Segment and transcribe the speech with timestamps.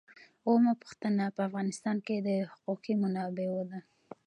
[0.47, 3.79] اوومه پوښتنه په افغانستان کې د حقوقي منابعو ده.